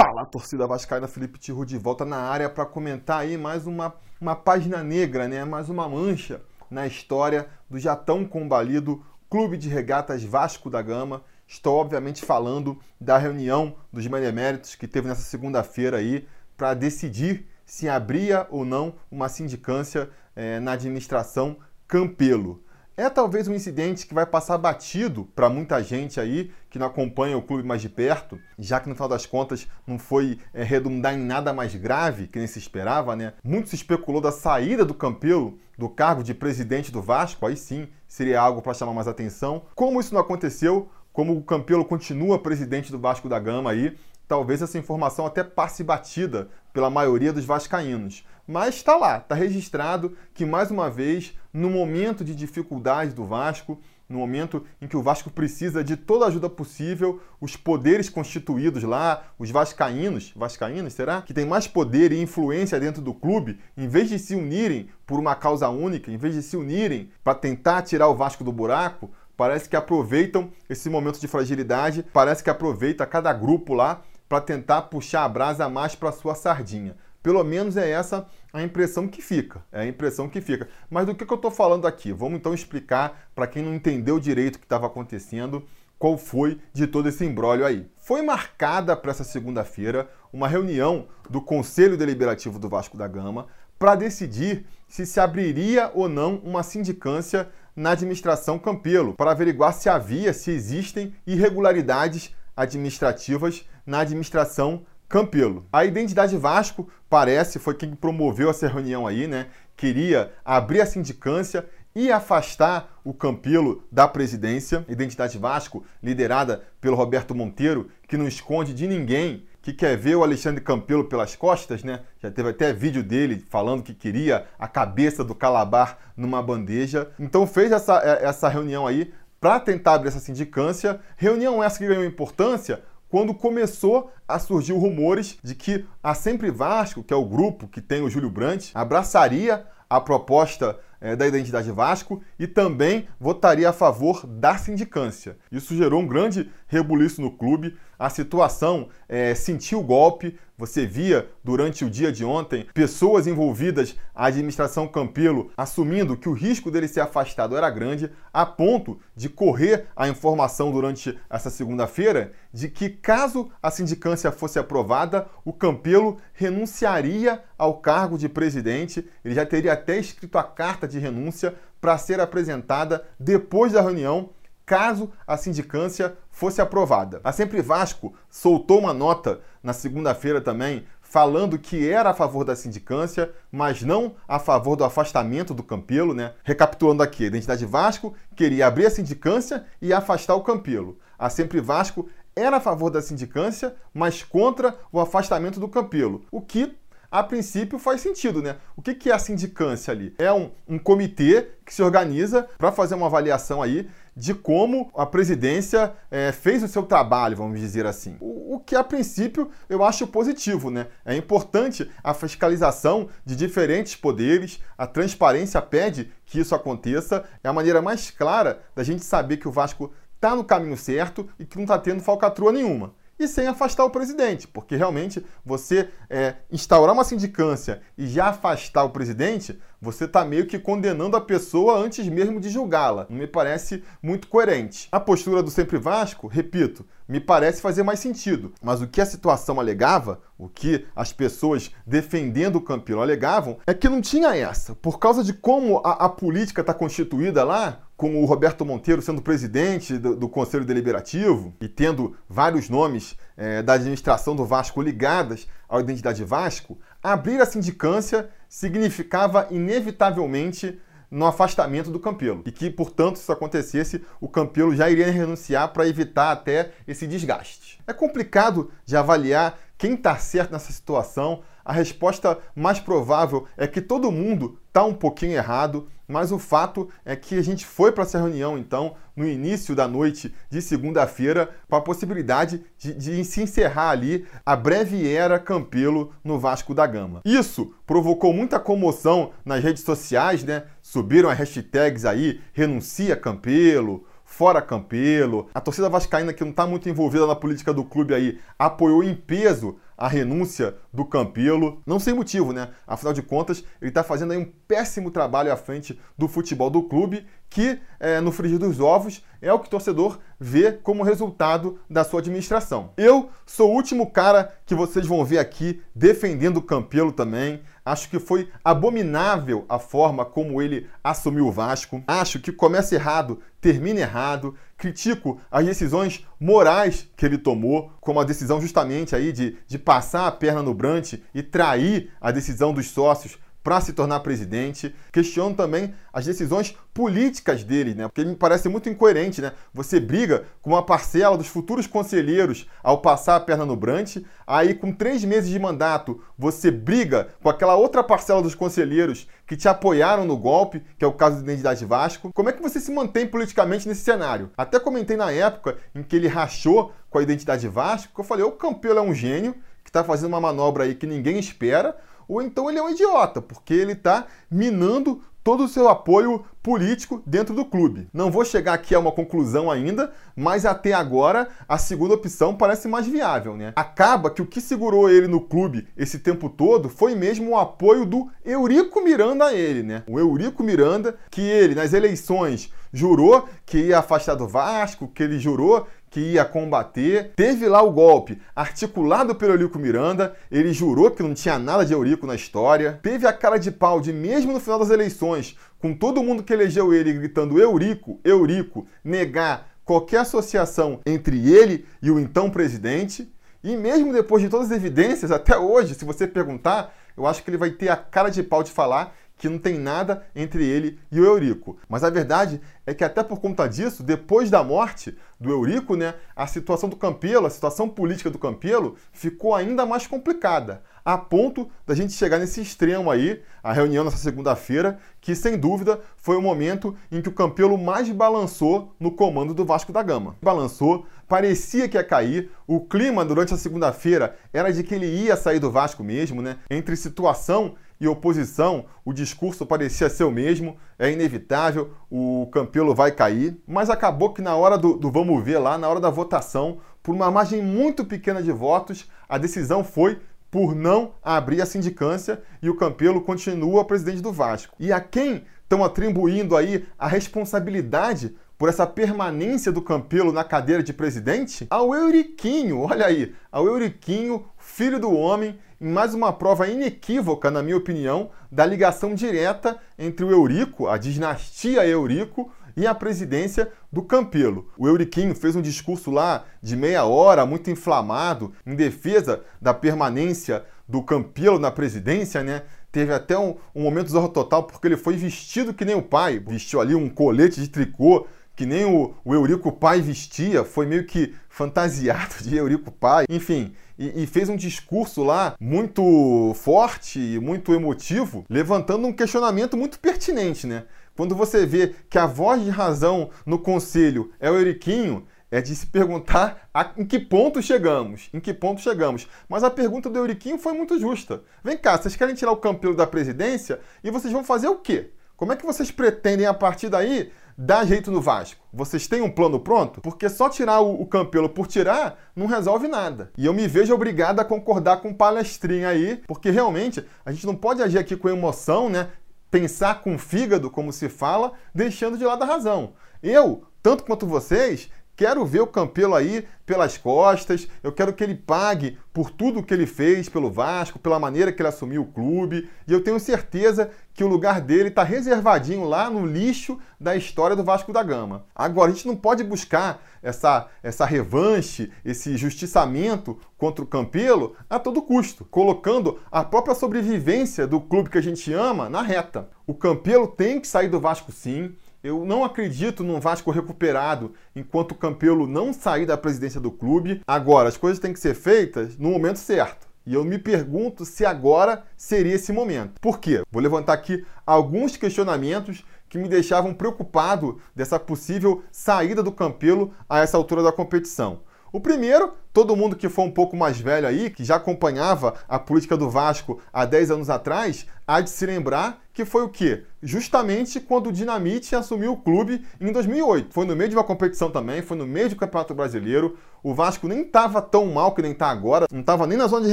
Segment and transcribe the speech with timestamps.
[0.00, 4.36] Fala, torcida vascaína, Felipe Tiru de volta na área para comentar aí mais uma, uma
[4.36, 5.44] página negra, né?
[5.44, 6.40] mais uma mancha
[6.70, 11.24] na história do já tão combalido Clube de Regatas Vasco da Gama.
[11.48, 17.88] Estou, obviamente, falando da reunião dos beneméritos que teve nessa segunda-feira aí para decidir se
[17.88, 21.56] abria ou não uma sindicância eh, na administração
[21.88, 22.62] Campelo.
[22.98, 27.38] É talvez um incidente que vai passar batido para muita gente aí que não acompanha
[27.38, 31.14] o clube mais de perto, já que no final das contas não foi é, redundar
[31.14, 33.34] em nada mais grave que nem se esperava, né?
[33.44, 37.86] Muito se especulou da saída do Campelo do cargo de presidente do Vasco, aí sim
[38.08, 39.62] seria algo para chamar mais atenção.
[39.76, 43.96] Como isso não aconteceu, como o Campelo continua presidente do Vasco da Gama aí,
[44.26, 48.26] talvez essa informação até passe batida pela maioria dos vascaínos.
[48.46, 53.80] Mas está lá, está registrado que mais uma vez, no momento de dificuldade do Vasco,
[54.08, 58.82] no momento em que o Vasco precisa de toda a ajuda possível, os poderes constituídos
[58.84, 61.20] lá, os vascaínos, vascaínos, será?
[61.20, 65.18] Que tem mais poder e influência dentro do clube, em vez de se unirem por
[65.18, 69.10] uma causa única, em vez de se unirem para tentar tirar o Vasco do buraco,
[69.36, 74.82] parece que aproveitam esse momento de fragilidade, parece que aproveita cada grupo lá para tentar
[74.82, 76.96] puxar a brasa mais para sua sardinha.
[77.22, 79.64] Pelo menos é essa a impressão que fica.
[79.72, 80.68] É a impressão que fica.
[80.88, 82.12] Mas do que, que eu estou falando aqui?
[82.12, 85.64] Vamos então explicar para quem não entendeu direito o que estava acontecendo,
[85.98, 87.90] qual foi de todo esse embrólio aí.
[87.96, 93.46] Foi marcada para essa segunda-feira uma reunião do Conselho Deliberativo do Vasco da Gama
[93.78, 99.88] para decidir se se abriria ou não uma sindicância na administração Campelo, para averiguar se
[99.88, 105.66] havia, se existem irregularidades administrativas na administração Campelo.
[105.72, 109.46] A Identidade Vasco, parece, foi quem promoveu essa reunião aí, né?
[109.74, 111.64] Queria abrir a sindicância
[111.94, 114.84] e afastar o Campelo da presidência.
[114.86, 120.22] Identidade Vasco, liderada pelo Roberto Monteiro, que não esconde de ninguém que quer ver o
[120.22, 122.00] Alexandre Campelo pelas costas, né?
[122.22, 127.10] Já teve até vídeo dele falando que queria a cabeça do Calabar numa bandeja.
[127.18, 131.00] Então fez essa, é, essa reunião aí para tentar abrir essa sindicância.
[131.16, 137.02] Reunião essa que ganhou importância quando começou a surgir rumores de que a Sempre Vasco,
[137.02, 141.70] que é o grupo que tem o Júlio Brandt, abraçaria a proposta é, da Identidade
[141.70, 145.38] Vasco e também votaria a favor da sindicância.
[145.50, 147.76] Isso gerou um grande rebuliço no clube.
[147.98, 150.38] A situação é, sentiu o golpe.
[150.58, 156.32] Você via durante o dia de ontem pessoas envolvidas, a administração Campelo, assumindo que o
[156.32, 162.32] risco dele ser afastado era grande, a ponto de correr a informação durante essa segunda-feira
[162.52, 169.08] de que, caso a sindicância fosse aprovada, o Campelo renunciaria ao cargo de presidente.
[169.24, 174.30] Ele já teria até escrito a carta de renúncia para ser apresentada depois da reunião,
[174.68, 177.22] caso a sindicância fosse aprovada.
[177.24, 182.54] A Sempre Vasco soltou uma nota na segunda-feira também falando que era a favor da
[182.54, 186.34] sindicância, mas não a favor do afastamento do Campelo, né?
[186.44, 190.98] Recapitulando aqui, a Identidade Vasco queria abrir a sindicância e afastar o Campelo.
[191.18, 192.06] A Sempre Vasco
[192.36, 196.76] era a favor da sindicância, mas contra o afastamento do Campelo, o que
[197.10, 198.56] a princípio faz sentido, né?
[198.76, 200.14] O que, é a sindicância ali?
[200.18, 205.06] É um, um comitê que se organiza para fazer uma avaliação aí de como a
[205.06, 208.16] presidência é, fez o seu trabalho, vamos dizer assim.
[208.20, 210.88] O, o, que a princípio eu acho positivo, né?
[211.04, 217.52] É importante a fiscalização de diferentes poderes, a transparência pede que isso aconteça, é a
[217.52, 221.56] maneira mais clara da gente saber que o Vasco está no caminho certo e que
[221.56, 226.94] não está tendo falcatrua nenhuma e sem afastar o presidente, porque realmente você é, instaurar
[226.94, 232.06] uma sindicância e já afastar o presidente, você está meio que condenando a pessoa antes
[232.08, 233.06] mesmo de julgá-la.
[233.08, 234.88] Não me parece muito coerente.
[234.90, 238.52] A postura do Sempre Vasco, repito, me parece fazer mais sentido.
[238.62, 243.72] Mas o que a situação alegava, o que as pessoas defendendo o Campilo alegavam, é
[243.72, 244.74] que não tinha essa.
[244.74, 249.20] Por causa de como a, a política está constituída lá, com o Roberto Monteiro sendo
[249.20, 255.48] presidente do, do Conselho Deliberativo e tendo vários nomes é, da administração do Vasco ligadas
[255.68, 260.80] à identidade Vasco, abrir a sindicância significava inevitavelmente
[261.10, 262.44] no afastamento do Campelo.
[262.46, 267.04] E que, portanto, se isso acontecesse, o Campelo já iria renunciar para evitar até esse
[267.04, 267.80] desgaste.
[267.84, 271.42] É complicado de avaliar quem está certo nessa situação.
[271.64, 276.88] A resposta mais provável é que todo mundo está um pouquinho errado, mas o fato
[277.04, 281.50] é que a gente foi para essa reunião, então, no início da noite de segunda-feira,
[281.68, 286.86] com a possibilidade de, de, se encerrar ali a breve era Campelo no Vasco da
[286.86, 287.20] Gama.
[287.24, 290.64] Isso provocou muita comoção nas redes sociais, né?
[290.80, 295.48] Subiram as hashtags aí, renuncia Campelo, fora Campelo.
[295.52, 299.14] A torcida vascaína, que não está muito envolvida na política do clube aí, apoiou em
[299.14, 301.82] peso a renúncia do Campelo.
[301.84, 302.70] Não sem motivo, né?
[302.86, 306.84] Afinal de contas, ele está fazendo aí um péssimo trabalho à frente do futebol do
[306.84, 311.78] clube, que é, no frigir dos ovos é o que o torcedor vê como resultado
[311.90, 312.92] da sua administração.
[312.96, 317.60] Eu sou o último cara que vocês vão ver aqui defendendo o Campelo também.
[317.88, 322.02] Acho que foi abominável a forma como ele assumiu o Vasco.
[322.06, 324.54] Acho que começa errado, termina errado.
[324.76, 330.26] Critico as decisões morais que ele tomou, como a decisão justamente aí de, de passar
[330.26, 333.38] a perna no Brant e trair a decisão dos sócios
[333.68, 334.94] para se tornar presidente.
[335.12, 338.08] Questiono também as decisões políticas dele, né?
[338.08, 339.52] Porque me parece muito incoerente, né?
[339.74, 344.72] Você briga com uma parcela dos futuros conselheiros ao passar a perna no Brant, aí
[344.72, 349.68] com três meses de mandato você briga com aquela outra parcela dos conselheiros que te
[349.68, 352.32] apoiaram no golpe, que é o caso do Identidade Vasco.
[352.32, 354.50] Como é que você se mantém politicamente nesse cenário?
[354.56, 358.46] Até comentei na época em que ele rachou com a Identidade Vasco, que eu falei,
[358.46, 359.54] o Campelo é um gênio,
[359.84, 361.96] que está fazendo uma manobra aí que ninguém espera,
[362.28, 367.22] ou então ele é um idiota, porque ele está minando todo o seu apoio político
[367.24, 368.06] dentro do clube.
[368.12, 372.86] Não vou chegar aqui a uma conclusão ainda, mas até agora a segunda opção parece
[372.86, 373.72] mais viável, né?
[373.74, 378.04] Acaba que o que segurou ele no clube esse tempo todo foi mesmo o apoio
[378.04, 380.02] do Eurico Miranda a ele, né?
[380.06, 385.38] O Eurico Miranda, que ele nas eleições jurou que ia afastar do Vasco, que ele
[385.38, 387.32] jurou que ia combater.
[387.36, 391.92] Teve lá o golpe articulado pelo Eurico Miranda, ele jurou que não tinha nada de
[391.92, 392.98] Eurico na história.
[393.02, 396.52] Teve a cara de pau de, mesmo no final das eleições, com todo mundo que
[396.52, 403.32] elegeu ele gritando Eurico, Eurico, negar qualquer associação entre ele e o então presidente.
[403.62, 407.50] E mesmo depois de todas as evidências, até hoje, se você perguntar, eu acho que
[407.50, 410.98] ele vai ter a cara de pau de falar que não tem nada entre ele
[411.10, 411.78] e o Eurico.
[411.88, 416.14] Mas a verdade é que até por conta disso, depois da morte do Eurico, né,
[416.34, 421.70] a situação do Campelo, a situação política do Campelo ficou ainda mais complicada, a ponto
[421.86, 426.42] da gente chegar nesse extremo aí, a reunião nessa segunda-feira, que sem dúvida foi o
[426.42, 430.36] momento em que o Campelo mais balançou no comando do Vasco da Gama.
[430.42, 435.36] Balançou, parecia que ia cair, o clima durante a segunda-feira era de que ele ia
[435.36, 436.56] sair do Vasco mesmo, né?
[436.70, 443.10] Entre situação e oposição, o discurso parecia ser o mesmo, é inevitável, o Campelo vai
[443.10, 446.78] cair, mas acabou que na hora do, do vamos ver lá, na hora da votação,
[447.02, 452.42] por uma margem muito pequena de votos, a decisão foi por não abrir a sindicância
[452.62, 454.74] e o Campelo continua presidente do Vasco.
[454.78, 460.82] E a quem estão atribuindo aí a responsabilidade por essa permanência do Campelo na cadeira
[460.82, 461.66] de presidente?
[461.70, 467.62] Ao Euriquinho, olha aí, ao Euriquinho, filho do homem, em mais uma prova inequívoca, na
[467.62, 474.02] minha opinião, da ligação direta entre o Eurico, a dinastia Eurico, e a presidência do
[474.02, 474.68] Campelo.
[474.78, 480.64] O Euriquinho fez um discurso lá de meia hora, muito inflamado, em defesa da permanência
[480.86, 482.62] do Campelo na presidência, né?
[482.92, 486.38] Teve até um, um momento zorro total, porque ele foi vestido que nem o pai,
[486.38, 491.06] vestiu ali um colete de tricô, que nem o, o Eurico Pai vestia, foi meio
[491.06, 497.38] que fantasiado de Eurico Pai, enfim, e, e, fez um discurso lá muito forte e
[497.38, 500.86] muito emotivo, levantando um questionamento muito pertinente, né?
[501.16, 505.76] Quando você vê que a voz de razão no conselho é o Euriquinho, é de
[505.76, 509.28] se perguntar a, em que ponto chegamos, em que ponto chegamos.
[509.48, 511.44] Mas a pergunta do Euriquinho foi muito justa.
[511.62, 515.12] Vem cá, vocês querem tirar o Campelo da presidência e vocês vão fazer o quê?
[515.36, 518.64] Como é que vocês pretendem, a partir daí, dar jeito no Vasco?
[518.72, 520.00] Vocês têm um plano pronto?
[520.00, 523.32] Porque só tirar o, o Campelo por tirar não resolve nada.
[523.36, 527.44] E eu me vejo obrigado a concordar com o palestrinho aí, porque realmente a gente
[527.44, 529.08] não pode agir aqui com emoção, né?
[529.50, 532.92] Pensar com fígado, como se fala, deixando de lado a razão.
[533.20, 534.88] Eu, tanto quanto vocês,
[535.18, 539.74] Quero ver o Campelo aí pelas costas, eu quero que ele pague por tudo que
[539.74, 543.90] ele fez pelo Vasco, pela maneira que ele assumiu o clube, e eu tenho certeza
[544.14, 548.44] que o lugar dele está reservadinho lá no lixo da história do Vasco da Gama.
[548.54, 554.78] Agora, a gente não pode buscar essa, essa revanche, esse justiçamento contra o Campelo a
[554.78, 559.50] todo custo, colocando a própria sobrevivência do clube que a gente ama na reta.
[559.66, 561.74] O Campelo tem que sair do Vasco sim,
[562.08, 567.20] eu não acredito num Vasco recuperado enquanto o Campelo não sair da presidência do clube.
[567.26, 569.86] Agora, as coisas têm que ser feitas no momento certo.
[570.06, 572.98] E eu me pergunto se agora seria esse momento.
[572.98, 573.42] Por quê?
[573.52, 580.20] Vou levantar aqui alguns questionamentos que me deixavam preocupado dessa possível saída do Campelo a
[580.20, 581.40] essa altura da competição.
[581.70, 585.58] O primeiro, todo mundo que for um pouco mais velho aí, que já acompanhava a
[585.58, 589.84] política do Vasco há 10 anos atrás, há de se lembrar que foi o quê?
[590.00, 593.52] Justamente quando o Dinamite assumiu o clube em 2008.
[593.52, 596.38] Foi no meio de uma competição também, foi no meio do Campeonato Brasileiro.
[596.62, 599.66] o Vasco nem estava tão mal que nem está agora, não estava nem na zona
[599.66, 599.72] de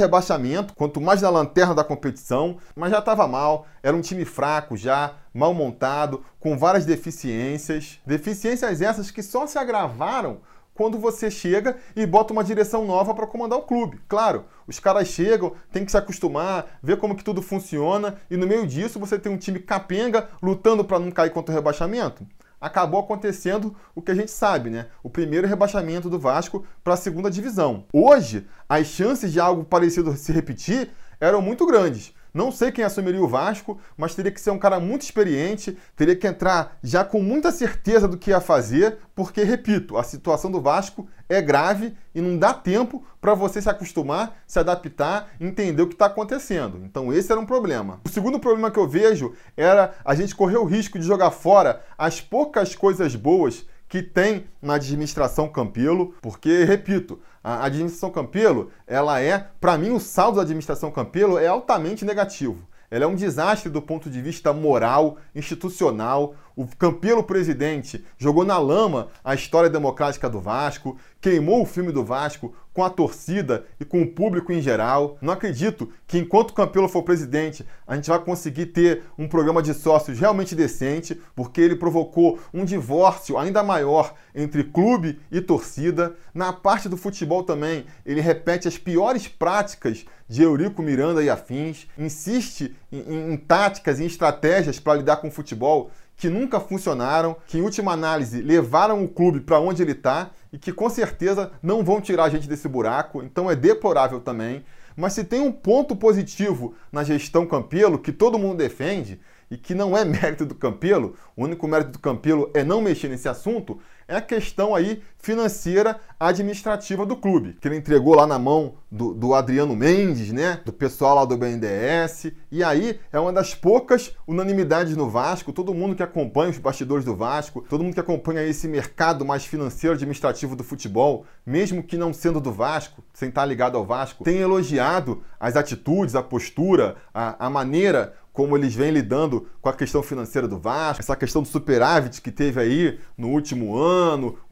[0.00, 3.66] rebaixamento, quanto mais na lanterna da competição, mas já estava mal.
[3.82, 8.00] Era um time fraco já, mal montado, com várias deficiências.
[8.04, 10.40] Deficiências essas que só se agravaram
[10.76, 13.98] quando você chega e bota uma direção nova para comandar o clube.
[14.06, 18.46] Claro, os caras chegam, tem que se acostumar, ver como que tudo funciona e no
[18.46, 22.26] meio disso você tem um time capenga lutando para não cair contra o rebaixamento.
[22.60, 24.86] Acabou acontecendo o que a gente sabe, né?
[25.02, 27.84] O primeiro rebaixamento do Vasco para a segunda divisão.
[27.92, 30.90] Hoje, as chances de algo parecido se repetir
[31.20, 32.14] eram muito grandes.
[32.36, 36.14] Não sei quem assumiria o Vasco, mas teria que ser um cara muito experiente, teria
[36.14, 40.60] que entrar já com muita certeza do que ia fazer, porque, repito, a situação do
[40.60, 45.86] Vasco é grave e não dá tempo para você se acostumar, se adaptar, entender o
[45.86, 46.82] que está acontecendo.
[46.84, 48.02] Então, esse era um problema.
[48.04, 51.82] O segundo problema que eu vejo era a gente correr o risco de jogar fora
[51.96, 59.20] as poucas coisas boas que tem na administração Campelo, porque, repito, a administração Campelo, ela
[59.20, 62.66] é, para mim, o saldo da administração Campelo é altamente negativo.
[62.90, 66.34] Ela é um desastre do ponto de vista moral, institucional.
[66.56, 72.02] O Campelo presidente jogou na lama a história democrática do Vasco, queimou o filme do
[72.02, 75.18] Vasco com a torcida e com o público em geral.
[75.20, 79.62] Não acredito que enquanto o Campelo for presidente, a gente vai conseguir ter um programa
[79.62, 86.16] de sócios realmente decente, porque ele provocou um divórcio ainda maior entre clube e torcida.
[86.32, 91.86] Na parte do futebol também, ele repete as piores práticas de Eurico Miranda e afins,
[91.96, 97.36] insiste em, em, em táticas e estratégias para lidar com o futebol que nunca funcionaram,
[97.46, 101.52] que em última análise levaram o clube para onde ele está e que com certeza
[101.62, 104.64] não vão tirar a gente desse buraco, então é deplorável também.
[104.96, 109.20] Mas se tem um ponto positivo na gestão Campelo que todo mundo defende
[109.50, 113.08] e que não é mérito do Campelo, o único mérito do Campelo é não mexer
[113.08, 118.38] nesse assunto, é a questão aí financeira administrativa do clube, que ele entregou lá na
[118.38, 120.60] mão do, do, Adriano Mendes, né?
[120.64, 122.32] Do pessoal lá do BNDES.
[122.50, 125.52] E aí é uma das poucas unanimidades no Vasco.
[125.52, 129.44] Todo mundo que acompanha os bastidores do Vasco, todo mundo que acompanha esse mercado mais
[129.44, 134.22] financeiro administrativo do futebol, mesmo que não sendo do Vasco, sem estar ligado ao Vasco,
[134.22, 139.72] tem elogiado as atitudes, a postura, a, a maneira como eles vêm lidando com a
[139.72, 143.95] questão financeira do Vasco, essa questão do superávit que teve aí no último ano,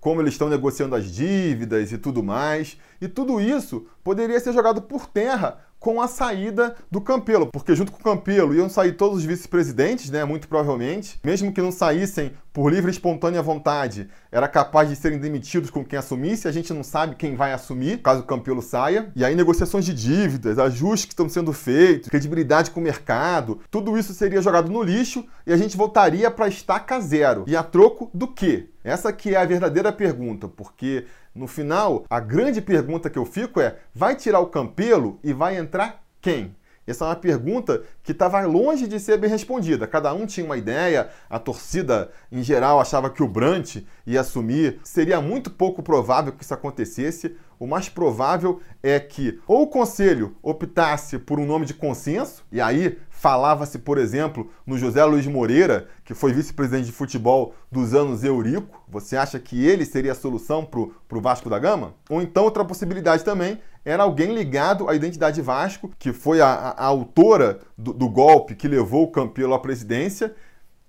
[0.00, 2.78] como eles estão negociando as dívidas e tudo mais.
[3.00, 7.92] E tudo isso poderia ser jogado por terra com a saída do Campelo, porque junto
[7.92, 12.32] com o Campelo iam sair todos os vice-presidentes, né, muito provavelmente, mesmo que não saíssem
[12.54, 16.72] por livre e espontânea vontade, era capaz de serem demitidos com quem assumisse, a gente
[16.72, 19.10] não sabe quem vai assumir, caso o Campelo saia.
[19.16, 23.98] E aí negociações de dívidas, ajustes que estão sendo feitos, credibilidade com o mercado, tudo
[23.98, 27.42] isso seria jogado no lixo e a gente voltaria para estaca zero.
[27.48, 28.68] E a troco do quê?
[28.84, 33.60] Essa que é a verdadeira pergunta, porque no final, a grande pergunta que eu fico
[33.60, 36.54] é: vai tirar o Campelo e vai entrar quem?
[36.86, 39.86] Essa é uma pergunta que estava longe de ser bem respondida.
[39.86, 43.76] Cada um tinha uma ideia, a torcida em geral achava que o Brant
[44.06, 44.80] ia assumir.
[44.84, 47.36] Seria muito pouco provável que isso acontecesse.
[47.58, 52.60] O mais provável é que ou o conselho optasse por um nome de consenso, e
[52.60, 58.22] aí falava-se, por exemplo, no José Luiz Moreira, que foi vice-presidente de futebol dos anos
[58.22, 58.84] Eurico.
[58.88, 61.94] Você acha que ele seria a solução para o Vasco da Gama?
[62.10, 66.84] Ou então outra possibilidade também era alguém ligado à identidade Vasco, que foi a, a,
[66.84, 70.34] autora do, do, golpe que levou o Campelo à presidência,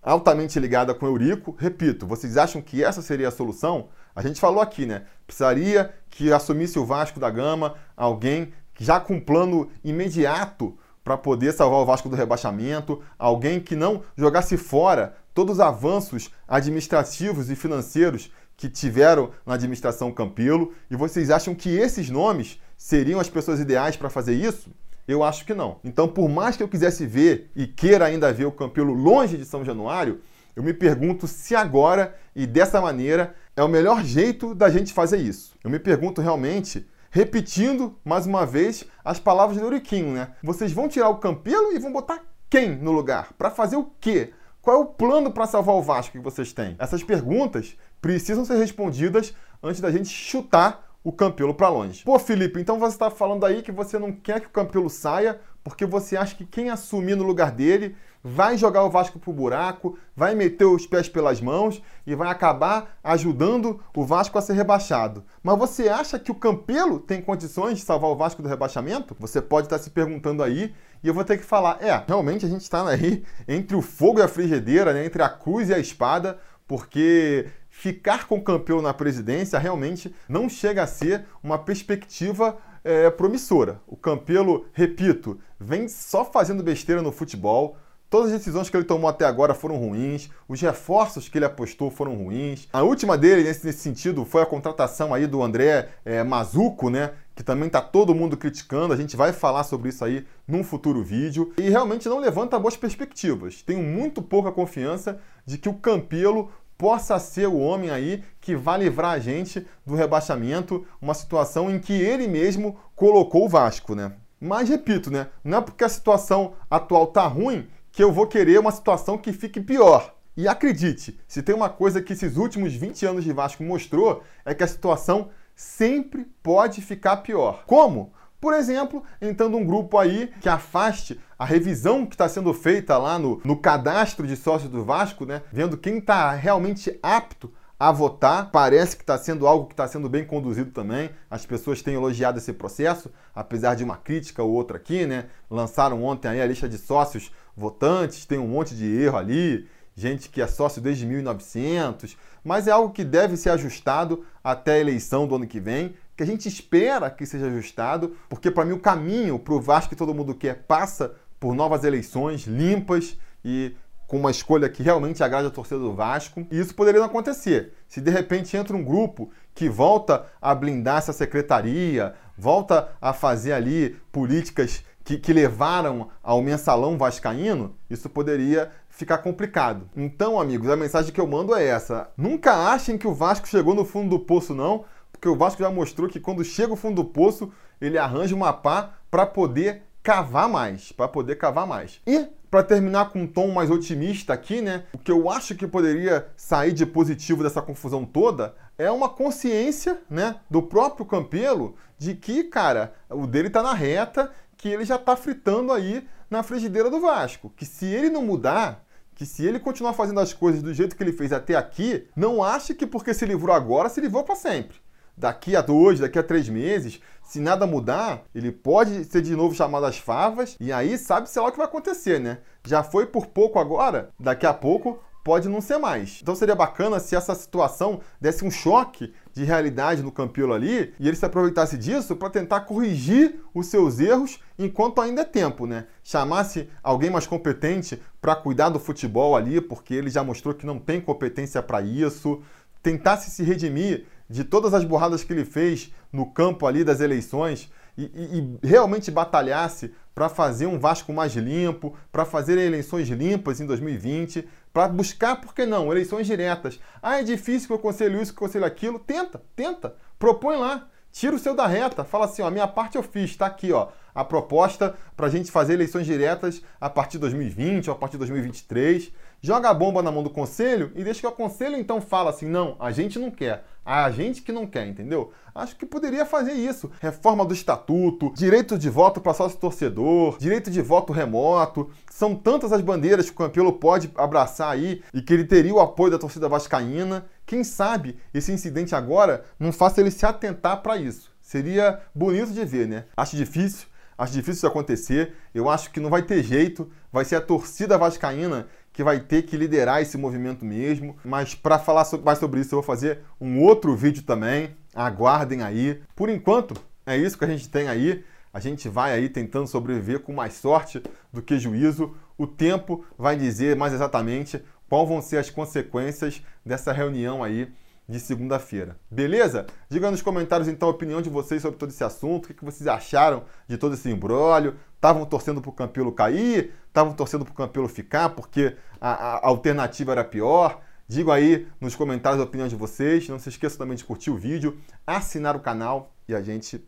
[0.02, 1.56] altamente ligada com Eurico.
[1.60, 3.90] Repito, vocês acham que essa seria a solução?
[4.16, 5.04] A gente falou aqui, né?
[5.28, 11.54] Precisaria que assumisse o Vasco da Gama alguém já com um plano imediato para poder
[11.54, 17.56] salvar o Vasco do rebaixamento, alguém que não jogasse fora todos os avanços administrativos e
[17.56, 20.74] financeiros que tiveram na administração Campelo.
[20.90, 24.70] E vocês acham que esses nomes seriam as pessoas ideais para fazer isso?
[25.08, 25.80] Eu acho que não.
[25.84, 29.46] Então, por mais que eu quisesse ver e queira ainda ver o Campelo longe de
[29.46, 30.22] São Januário,
[30.56, 35.18] eu me pergunto se agora e dessa maneira é o melhor jeito da gente fazer
[35.18, 35.54] isso.
[35.64, 40.30] Eu me pergunto realmente, repetindo mais uma vez as palavras do Euriquinho, né?
[40.42, 43.34] Vocês vão tirar o Campelo e vão botar quem no lugar?
[43.38, 44.34] Para fazer o quê?
[44.62, 46.76] Qual é o plano para salvar o Vasco que vocês têm?
[46.80, 52.04] Essas perguntas precisam ser respondidas antes da gente chutar o Campelo para longe.
[52.04, 55.40] Pô, Felipe, então você está falando aí que você não quer que o Campelo saia
[55.64, 60.00] porque você acha que quem assumir no lugar dele vai jogar o Vasco pro buraco,
[60.16, 65.24] vai meter os pés pelas mãos e vai acabar ajudando o Vasco a ser rebaixado.
[65.44, 69.16] Mas você acha que o Campelo tem condições de salvar o Vasco do rebaixamento?
[69.20, 72.50] Você pode estar se perguntando aí e eu vou ter que falar, é, realmente a
[72.50, 75.78] gente está aí entre o fogo e a frigideira, né, entre a cruz e a
[75.78, 77.46] espada, porque
[77.78, 83.82] ficar com o Campelo na presidência realmente não chega a ser uma perspectiva é, promissora.
[83.86, 87.78] O Campelo, repito, vem só fazendo besteira no futebol.
[88.10, 91.92] Todas as decisões que ele tomou até agora foram ruins, os reforços que ele apostou
[91.92, 92.68] foram ruins.
[92.72, 97.12] A última dele, nesse, nesse sentido, foi a contratação aí do André é, Mazuco, né?
[97.36, 98.94] Que também tá todo mundo criticando.
[98.94, 101.52] A gente vai falar sobre isso aí num futuro vídeo.
[101.58, 103.62] E realmente não levanta boas perspectivas.
[103.62, 108.80] Tenho muito pouca confiança de que o Campelo possa ser o homem aí que vai
[108.80, 114.14] livrar a gente do rebaixamento, uma situação em que ele mesmo colocou o Vasco, né?
[114.40, 115.28] Mas repito, né?
[115.44, 119.32] Não é porque a situação atual tá ruim que eu vou querer uma situação que
[119.32, 120.14] fique pior.
[120.38, 124.54] E acredite, se tem uma coisa que esses últimos 20 anos de Vasco mostrou, é
[124.54, 127.64] que a situação sempre pode ficar pior.
[127.66, 128.12] Como?
[128.46, 133.18] Por exemplo, entrando um grupo aí que afaste a revisão que está sendo feita lá
[133.18, 135.42] no, no cadastro de sócios do Vasco, né?
[135.52, 138.52] Vendo quem está realmente apto a votar.
[138.52, 141.10] Parece que está sendo algo que está sendo bem conduzido também.
[141.28, 145.26] As pessoas têm elogiado esse processo, apesar de uma crítica ou outra aqui, né?
[145.50, 150.30] Lançaram ontem aí a lista de sócios votantes, tem um monte de erro ali, gente
[150.30, 155.28] que é sócio desde 1900, mas é algo que deve ser ajustado até a eleição
[155.28, 158.80] do ano que vem que a gente espera que seja ajustado, porque para mim o
[158.80, 163.76] caminho para o Vasco que todo mundo quer passa por novas eleições limpas e
[164.08, 166.46] com uma escolha que realmente agrade a torcida do Vasco.
[166.52, 167.74] E isso poderia não acontecer.
[167.88, 173.54] Se de repente entra um grupo que volta a blindar essa secretaria, volta a fazer
[173.54, 179.90] ali políticas que, que levaram ao mensalão vascaíno, isso poderia ficar complicado.
[179.96, 183.76] Então, amigos, a mensagem que eu mando é essa: nunca achem que o Vasco chegou
[183.76, 184.86] no fundo do poço, não
[185.26, 187.52] porque o Vasco já mostrou que quando chega o fundo do poço,
[187.82, 192.00] ele arranja uma pá para poder cavar mais, para poder cavar mais.
[192.06, 194.84] E para terminar com um tom mais otimista aqui, né?
[194.94, 200.00] O que eu acho que poderia sair de positivo dessa confusão toda é uma consciência,
[200.08, 205.00] né, do próprio Campelo de que, cara, o dele tá na reta, que ele já
[205.00, 208.86] tá fritando aí na frigideira do Vasco, que se ele não mudar,
[209.16, 212.44] que se ele continuar fazendo as coisas do jeito que ele fez até aqui, não
[212.44, 214.85] ache que porque se livrou agora, se livrou para sempre
[215.18, 219.56] daqui a dois, daqui a três meses, se nada mudar, ele pode ser de novo
[219.56, 222.40] chamado às favas e aí sabe-se lá o que vai acontecer, né?
[222.66, 226.20] Já foi por pouco agora, daqui a pouco pode não ser mais.
[226.22, 231.08] Então seria bacana se essa situação desse um choque de realidade no Campilo ali e
[231.08, 235.88] ele se aproveitasse disso para tentar corrigir os seus erros enquanto ainda é tempo, né?
[236.04, 240.78] Chamasse alguém mais competente para cuidar do futebol ali, porque ele já mostrou que não
[240.78, 242.44] tem competência para isso,
[242.84, 247.72] tentasse se redimir de todas as borradas que ele fez no campo ali das eleições
[247.98, 253.60] e, e, e realmente batalhasse para fazer um Vasco mais limpo, para fazer eleições limpas
[253.60, 256.80] em 2020, para buscar, por que não, eleições diretas.
[257.02, 259.00] Ah, é difícil que eu conselho isso, que eu conselho aquilo.
[259.00, 260.88] Tenta, tenta, propõe lá.
[261.12, 263.72] Tira o seu da reta, fala assim, ó, a minha parte eu fiz, está aqui,
[263.72, 267.98] ó, a proposta para a gente fazer eleições diretas a partir de 2020 ou a
[267.98, 271.78] partir de 2023 joga a bomba na mão do conselho e deixa que o conselho
[271.78, 273.64] então fala assim: não, a gente não quer.
[273.86, 275.32] A gente que não quer, entendeu?
[275.54, 276.90] Acho que poderia fazer isso.
[277.00, 281.92] Reforma do estatuto, direito de voto para sócio torcedor, direito de voto remoto.
[282.10, 285.80] São tantas as bandeiras que o Campelo pode abraçar aí e que ele teria o
[285.80, 287.28] apoio da torcida vascaína.
[287.46, 291.32] Quem sabe esse incidente agora não faça ele se atentar para isso.
[291.40, 293.06] Seria bonito de ver, né?
[293.16, 295.36] Acho difícil, acho difícil isso acontecer.
[295.54, 296.90] Eu acho que não vai ter jeito.
[297.14, 301.18] Vai ser a torcida vascaína que vai ter que liderar esse movimento mesmo.
[301.24, 304.74] Mas para falar mais sobre isso, eu vou fazer um outro vídeo também.
[304.96, 306.02] Aguardem aí.
[306.16, 306.74] Por enquanto,
[307.06, 308.24] é isso que a gente tem aí.
[308.54, 312.16] A gente vai aí tentando sobreviver com mais sorte do que juízo.
[312.38, 317.70] O tempo vai dizer mais exatamente quais vão ser as consequências dessa reunião aí
[318.08, 318.98] de segunda-feira.
[319.12, 319.66] Beleza?
[319.90, 322.88] Diga nos comentários então a opinião de vocês sobre todo esse assunto, o que vocês
[322.88, 324.76] acharam de todo esse embrólio.
[325.06, 326.74] Estavam torcendo para o Campelo cair?
[326.88, 330.82] Estavam torcendo para o Campelo ficar porque a, a, alternativa era pior?
[331.08, 333.30] Digo aí nos comentários a opinião de vocês.
[333.30, 336.84] Não se esqueça também de curtir o vídeo, assinar o canal e a gente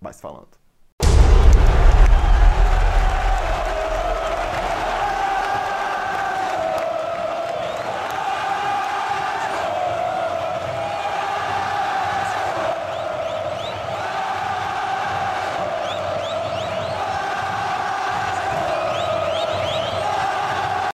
[0.00, 0.61] vai se falando.